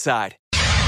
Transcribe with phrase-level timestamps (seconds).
[0.00, 0.36] Side.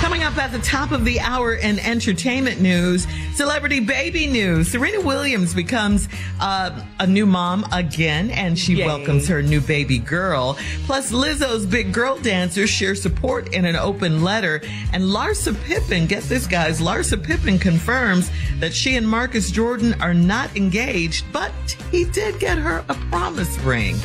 [0.00, 4.70] Coming up at the top of the hour in entertainment news, celebrity baby news.
[4.70, 6.06] Serena Williams becomes
[6.38, 8.86] uh, a new mom again, and she Yay.
[8.86, 10.58] welcomes her new baby girl.
[10.84, 14.60] Plus, Lizzo's big girl dancers share support in an open letter.
[14.92, 18.30] And Larsa Pippen, get this, guys, Larsa Pippen confirms
[18.60, 21.52] that she and Marcus Jordan are not engaged, but
[21.90, 23.96] he did get her a promise ring.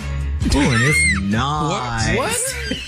[0.53, 2.17] Ooh, and it's nice.
[2.17, 2.31] What?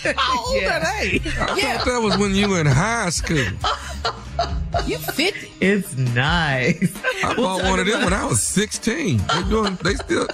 [0.03, 0.16] what?
[0.18, 0.78] How old yeah.
[0.78, 1.22] are they?
[1.40, 1.78] I yeah.
[1.78, 3.46] thought that was when you were in high school.
[4.86, 5.36] You fit.
[5.62, 6.94] It's nice.
[7.24, 9.18] I we'll bought one of them when I was 16.
[9.18, 9.75] They doing.
[9.84, 10.28] They still.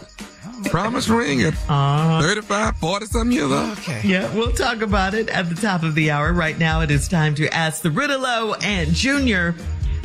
[0.66, 3.78] Promise ring at uh, 35, 40 something years old.
[3.78, 4.02] Okay.
[4.04, 6.34] Yeah, we'll talk about it at the top of the hour.
[6.34, 9.56] Right now, it is time to ask the Riddle and Junior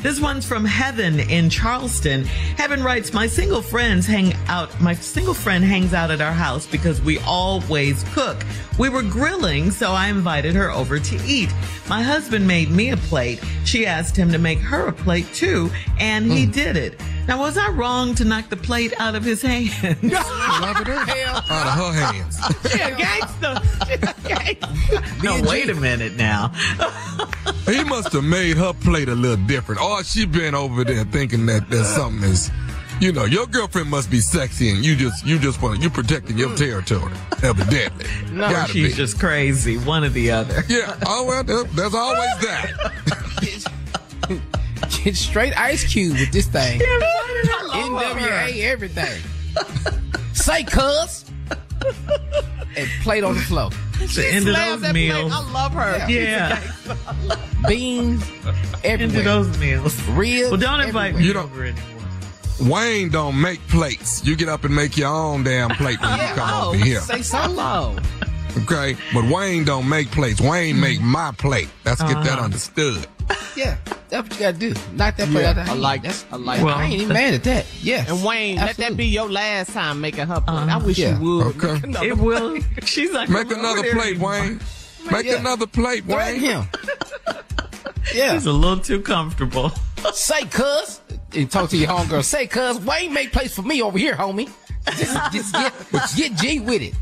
[0.05, 2.27] this one's from Heaven in Charleston.
[2.59, 6.67] Heaven writes, My single friends hang out, my single friend hangs out at our house
[6.67, 8.45] because we always cook.
[8.79, 11.49] We were grilling, so I invited her over to eat.
[11.89, 13.43] My husband made me a plate.
[13.65, 16.53] She asked him to make her a plate too, and he mm.
[16.53, 17.01] did it.
[17.27, 19.73] Now, was I wrong to knock the plate out of his hands?
[19.85, 22.39] out of her hands.
[22.75, 23.55] yeah, gangster.
[25.23, 26.49] no, wait a minute now.
[27.67, 29.81] he must have made her plate a little different.
[29.81, 32.51] Or she been over there thinking that there's something is
[33.01, 36.39] you know, your girlfriend must be sexy, and you just you just want you protecting
[36.39, 37.13] your territory,
[37.43, 38.07] evidently.
[38.33, 38.97] no, Gotta she's be.
[38.97, 40.63] just crazy, one or the other.
[40.69, 40.97] Yeah.
[41.07, 42.71] Oh well, there's always that.
[45.05, 46.81] Get straight ice cube with this thing.
[46.81, 49.23] NWA, everything.
[50.33, 51.27] Say cuz.
[52.77, 53.71] and plate on the floor.
[54.01, 55.33] She the end of those meals.
[55.33, 56.07] I love her.
[56.09, 56.61] Yeah.
[57.69, 58.23] Beans.
[58.83, 59.03] Everywhere.
[59.03, 60.09] Into those meals.
[60.09, 60.51] Real.
[60.51, 61.91] Well, don't invite me over anymore.
[62.61, 64.25] Wayne don't make plates.
[64.25, 67.01] You get up and make your own damn plate when you come oh, over here.
[67.01, 67.97] Say so low.
[68.59, 70.41] Okay, but Wayne don't make plates.
[70.41, 71.69] Wayne make my plate.
[71.85, 72.15] Let's uh-huh.
[72.15, 72.45] get that uh-huh.
[72.45, 73.07] understood.
[73.57, 73.77] Yeah,
[74.09, 74.75] that's what you gotta do.
[74.93, 75.69] Knock that plate yeah, out.
[75.69, 76.25] I like that.
[76.33, 76.63] I like.
[76.63, 77.67] Well, I ain't even mad at that.
[77.81, 78.05] Yeah.
[78.09, 78.83] And Wayne, Absolutely.
[78.85, 80.55] let that be your last time making her plate.
[80.55, 81.19] Uh, I wish yeah.
[81.19, 81.63] you would.
[81.63, 82.09] Okay.
[82.09, 82.59] It will.
[82.85, 84.61] She's like, make another plate, Wayne.
[85.11, 85.39] Make yeah.
[85.39, 86.41] another plate, Wayne.
[86.41, 86.65] him.
[88.15, 88.35] yeah.
[88.35, 89.71] He's a little too comfortable.
[90.13, 91.01] Say, cuz
[91.35, 92.25] and talk to your homegirl.
[92.25, 94.51] Say, cuz, Wayne make place for me over here, homie.
[94.97, 95.73] Just, just get,
[96.17, 96.95] get G with it.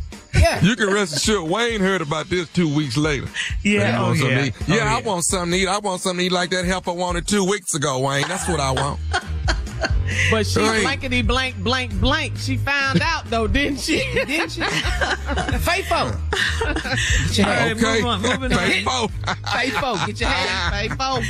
[0.42, 0.60] Yeah.
[0.62, 3.28] You can rest assured Wayne heard about this two weeks later.
[3.62, 4.02] Yeah.
[4.02, 4.44] Oh, yeah.
[4.44, 5.68] Yeah, oh, yeah, I want something to eat.
[5.68, 8.26] I want something to eat like that helper wanted two weeks ago, Wayne.
[8.28, 9.00] That's what I want.
[10.30, 10.82] But she Right.
[10.82, 12.36] blankety blank blank blank.
[12.36, 13.96] She found out though, didn't she?
[14.12, 14.60] Didn't she?
[15.58, 16.12] Faithful.
[16.12, 17.78] Get your All right, hand.
[17.78, 17.96] Okay.
[17.96, 18.58] move on, moving on.
[18.58, 19.08] Faithful.
[19.52, 19.96] Faithful.
[20.06, 20.74] Get your hand.
[20.90, 21.22] Faithful.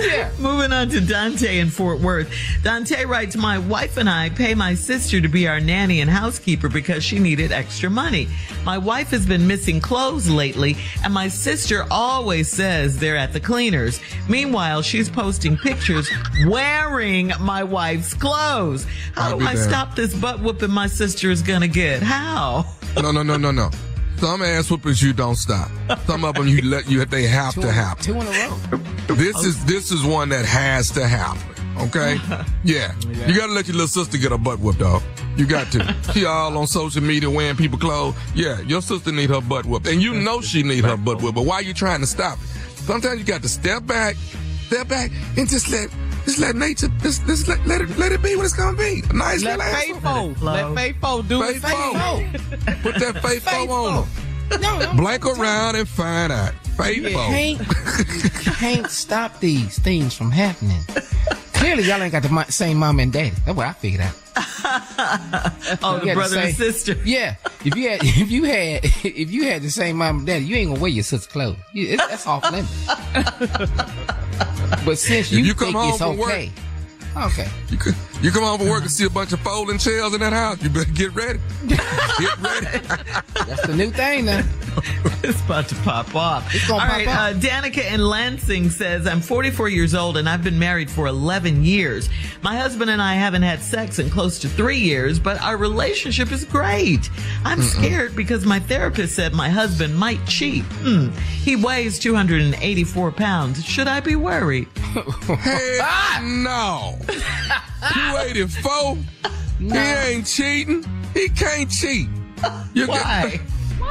[0.00, 0.30] Yeah.
[0.38, 2.30] Moving on to Dante in Fort Worth.
[2.62, 6.68] Dante writes, My wife and I pay my sister to be our nanny and housekeeper
[6.68, 8.28] because she needed extra money.
[8.64, 13.40] My wife has been missing clothes lately, and my sister always says they're at the
[13.40, 14.00] cleaners.
[14.28, 16.10] Meanwhile, she's posting pictures
[16.46, 18.86] wearing my wife's clothes.
[19.14, 19.68] How I'll do I damned.
[19.68, 22.02] stop this butt whooping my sister is gonna get?
[22.02, 22.66] How?
[22.96, 23.70] No, no, no, no, no.
[24.18, 25.70] Some ass whoopers you don't stop.
[26.06, 28.02] Some of them you let you they have Two, to happen.
[28.04, 29.14] two in a row.
[29.14, 31.42] This is this is one that has to happen.
[31.78, 32.18] Okay?
[32.64, 32.94] Yeah.
[33.04, 35.02] You gotta let your little sister get her butt whooped, dog.
[35.36, 35.94] You got to.
[36.14, 38.14] She all on social media wearing people clothes.
[38.34, 39.86] Yeah, your sister need her butt whooped.
[39.86, 42.38] And you know she need her butt whooped, but why are you trying to stop
[42.42, 42.48] it?
[42.86, 44.16] Sometimes you got to step back,
[44.66, 45.90] step back, and just let
[46.26, 49.02] just let nature just, just let, let it let it be what it's gonna be.
[49.08, 50.44] A nice Let little faithful.
[50.44, 51.92] Let faithful do his Faithful.
[51.94, 52.32] thing.
[52.82, 54.58] Put that faithful on her.
[54.60, 54.92] No, no.
[54.94, 56.52] Blank around and find out.
[56.76, 57.12] Faithful.
[57.12, 57.60] Can't,
[58.58, 60.82] can't stop these things from happening.
[61.54, 63.30] Clearly, y'all ain't got the same mom and daddy.
[63.44, 64.14] That's what I figured out.
[65.82, 66.96] Oh, the had brother to and sister.
[67.04, 70.44] Yeah, if you had, if you had, if you had the same mom and daddy,
[70.44, 71.56] you ain't gonna wear your sister's clothes.
[71.72, 72.86] You, it's, that's off limits.
[74.84, 76.52] but since you, you come home from work- okay,
[77.16, 77.48] okay.
[77.70, 80.20] You, could, you come home from work and see a bunch of folding chairs in
[80.20, 80.62] that house.
[80.62, 81.38] You better get ready.
[81.66, 82.66] Get ready.
[83.46, 84.42] That's the new thing now.
[85.22, 86.54] It's about to pop off.
[86.54, 87.08] It's All pop right.
[87.08, 91.64] Uh, Danica in Lansing says, I'm 44 years old and I've been married for 11
[91.64, 92.08] years.
[92.42, 96.30] My husband and I haven't had sex in close to three years, but our relationship
[96.30, 97.10] is great.
[97.44, 100.62] I'm scared because my therapist said my husband might cheat.
[100.64, 101.08] Hmm.
[101.42, 103.64] He weighs 284 pounds.
[103.64, 104.68] Should I be worried?
[104.76, 106.98] Hell no.
[107.08, 108.96] 284?
[109.58, 110.84] He ain't cheating.
[111.14, 112.08] He can't cheat.
[112.74, 113.40] You Why?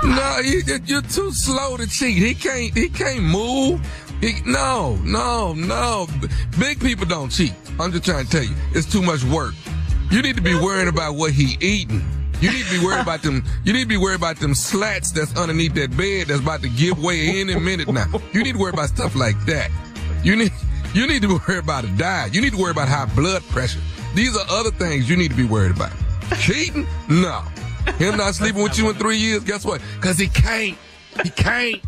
[0.06, 2.18] No, you, you're too slow to cheat.
[2.18, 2.74] He can't.
[2.75, 3.81] He can't move.
[4.22, 6.07] He, no, no, no.
[6.60, 7.54] Big people don't cheat.
[7.80, 9.54] I'm just trying to tell you, it's too much work.
[10.12, 12.04] You need to be worrying about what he eating.
[12.42, 13.44] You need to be worried about them.
[13.63, 16.69] You need to be worried about them slats that's underneath that bed that's about to
[16.69, 18.07] give way any minute now.
[18.34, 19.72] You need to worry about stuff like that.
[20.24, 20.52] You need.
[20.94, 22.34] You need to worried about a diet.
[22.34, 23.81] You need to worry about high blood pressure.
[24.13, 25.92] These are other things you need to be worried about.
[26.40, 26.88] Cheating?
[27.10, 27.44] No.
[27.98, 29.82] Him not sleeping with you in three years, guess what?
[29.96, 30.78] Because he can't.
[31.24, 31.82] He can't.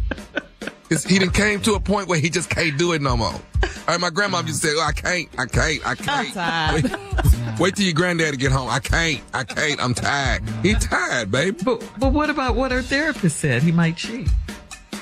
[0.89, 3.27] It's, he done came to a point where he just can't do it no more.
[3.27, 3.41] All
[3.87, 6.33] right, my grandma used to say, oh, I can't, I can't, I can't.
[6.33, 6.83] tired.
[6.83, 8.69] Wait, wait till your granddaddy get home.
[8.69, 10.43] I can't, I can't, I'm tired.
[10.63, 11.57] He tired, baby.
[11.63, 13.63] But, but what about what our therapist said?
[13.63, 14.29] He might cheat.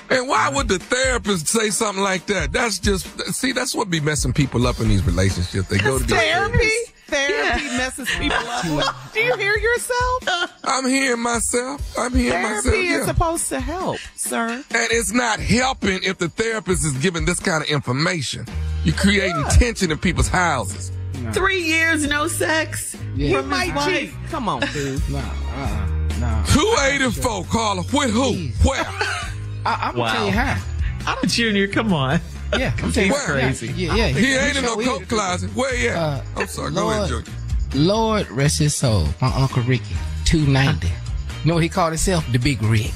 [0.09, 2.51] And why would the therapist say something like that?
[2.51, 5.68] That's just, see, that's what be messing people up in these relationships.
[5.68, 7.59] They go to these Therapy?
[7.59, 8.95] Therapy messes people up.
[9.13, 10.51] Do you hear yourself?
[10.63, 11.97] I'm hearing myself.
[11.97, 12.63] I'm hearing Therapy myself.
[12.63, 13.05] Therapy is yeah.
[13.05, 14.47] supposed to help, sir.
[14.49, 18.45] And it's not helping if the therapist is giving this kind of information.
[18.83, 20.91] You're creating tension in people's houses.
[21.31, 22.95] Three years, no sex?
[23.15, 23.41] Yeah.
[23.41, 23.87] From his Might wife?
[23.87, 24.11] cheat.
[24.29, 25.01] Come on, dude.
[25.09, 25.87] No, uh,
[26.19, 26.43] no.
[26.47, 27.81] 284, Carla.
[27.93, 28.31] With who?
[28.33, 28.65] Jeez.
[28.65, 28.83] Where?
[29.65, 30.61] I, I'm gonna tell you how.
[31.07, 32.19] I'm a Junior, come on.
[32.57, 33.33] Yeah, I'm telling you He's how.
[33.33, 33.68] crazy.
[33.75, 34.07] Yeah, yeah.
[34.09, 35.07] He ain't in no Sure coat is.
[35.07, 35.50] closet.
[35.56, 35.97] Where he at?
[35.97, 36.71] Uh, I'm sorry.
[36.74, 37.27] Go ahead, Lord,
[37.74, 39.07] Lord rest his soul.
[39.21, 39.95] My Uncle Ricky,
[40.25, 40.88] 290.
[40.88, 40.94] You
[41.45, 42.24] know what he called himself?
[42.31, 42.94] The Big Rick.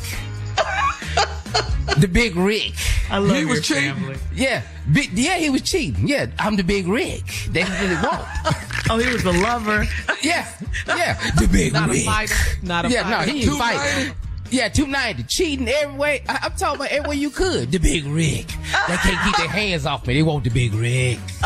[1.97, 2.73] the Big Rick.
[3.11, 3.93] I love He your was cheating.
[3.95, 4.15] family.
[4.33, 4.61] Yeah,
[4.91, 6.07] big, yeah, he was cheating.
[6.07, 7.23] Yeah, I'm the Big Rick.
[7.51, 8.25] They really won't.
[8.91, 9.85] Oh, he was a lover.
[10.23, 10.47] yeah,
[10.87, 12.33] yeah, the Big Not a fighter.
[12.63, 13.31] Not a yeah, no, fighter.
[13.31, 13.77] he ain't 290?
[13.77, 14.15] fighting.
[14.51, 15.23] Yeah, 290.
[15.23, 16.23] Cheating every way.
[16.27, 17.71] I, I'm talking about every way you could.
[17.71, 18.47] The Big Rick.
[18.87, 20.15] They can't keep their hands off me.
[20.15, 21.19] They want the Big Rick.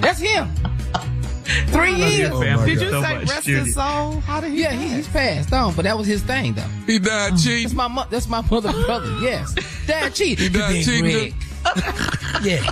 [0.00, 0.50] That's him.
[1.68, 2.30] Three oh, years.
[2.30, 3.60] family Did you oh, so say rest Judy.
[3.60, 4.20] his soul?
[4.20, 4.62] How did he?
[4.62, 6.62] Yeah, he, he's passed on, but that was his thing, though.
[6.86, 7.76] He died That's cheating.
[7.76, 9.10] my mo- that's my mother brother.
[9.20, 9.54] Yes,
[9.86, 10.38] dad cheated.
[10.38, 11.34] He died cheating,
[12.42, 12.64] yeah,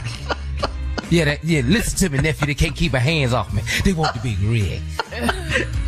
[1.11, 1.63] yeah, that, yeah.
[1.65, 2.47] Listen to me, nephew.
[2.47, 3.63] They can't keep their hands off me.
[3.85, 4.81] They want the Big Rick.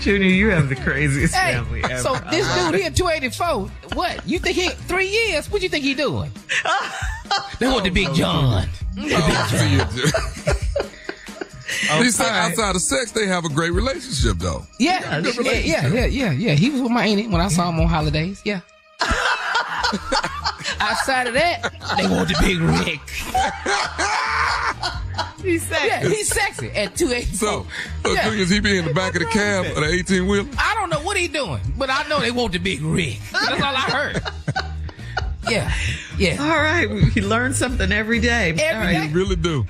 [0.01, 1.99] Junior, you have the craziest Hey, family ever.
[1.99, 3.69] so this dude here, 284.
[3.95, 4.27] What?
[4.27, 5.51] You think he three years?
[5.51, 6.33] What you think he doing?
[7.59, 8.69] They want the Big oh, John.
[11.93, 12.51] Oh, He said right.
[12.51, 14.67] outside of sex, they have a great relationship, though.
[14.79, 16.55] Yeah, yeah, yeah, yeah, yeah, yeah.
[16.55, 18.41] He was with my auntie when I saw him on holidays.
[18.45, 18.61] Yeah.
[20.81, 23.01] Outside of that, they want the Big Rick.
[25.43, 25.79] He said.
[25.87, 27.37] Yeah, he's sexy at 284.
[27.37, 27.67] So,
[28.05, 28.31] so Yeah.
[28.31, 30.49] Is he be in the back of the cab of the 18 wheeler?
[30.59, 33.19] I don't know what he doing, but I know they want the Big rig.
[33.33, 34.23] That's all I heard.
[35.49, 35.73] Yeah,
[36.19, 36.37] yeah.
[36.39, 38.51] All right, we learn something every day.
[38.51, 39.09] Every All right.
[39.09, 39.13] day.
[39.13, 39.67] Really do.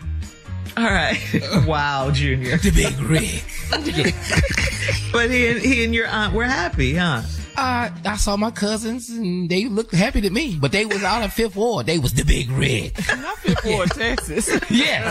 [0.76, 1.18] All right.
[1.66, 2.56] wow, Junior.
[2.58, 3.42] The big rig.
[5.12, 7.22] but he and, he and your aunt were happy, huh?
[7.62, 11.22] Uh, I saw my cousins and they looked happy to me, but they was out
[11.22, 11.84] in Fifth Ward.
[11.84, 12.96] They was the big rig.
[13.08, 14.48] Not Fifth Ward, Texas.
[14.70, 15.04] Yes.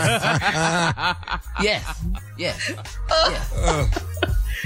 [1.62, 2.04] yes.
[2.36, 2.72] Yes.
[3.08, 3.52] Yes.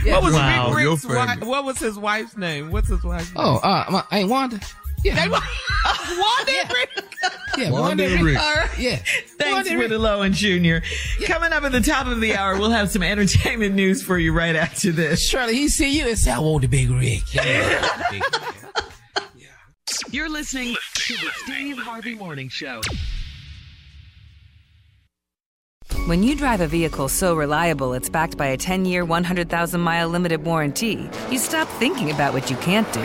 [0.06, 0.72] What was Wow.
[0.74, 1.40] Big Your Rick's wife?
[1.44, 2.70] What was his wife's name?
[2.70, 3.44] What's his wife's name?
[3.44, 4.60] Oh, uh, my, Aunt Wanda.
[5.04, 5.28] Yeah.
[5.28, 7.04] Wanda Rick.
[7.58, 8.24] Yeah, Wanda Wanda and Rick.
[8.24, 8.38] Rick.
[8.38, 8.78] All right.
[8.78, 8.96] Yeah.
[9.38, 10.78] Thanks, Whittle Owen Jr.
[11.26, 14.32] Coming up at the top of the hour, we'll have some entertainment news for you
[14.32, 15.22] right after this.
[15.22, 17.22] Shirley, he see you and say, I want the big rig.
[20.10, 22.80] You're listening to the Steve Harvey Morning Show.
[26.06, 30.08] When you drive a vehicle so reliable it's backed by a 10 year, 100,000 mile
[30.08, 33.04] limited warranty, you stop thinking about what you can't do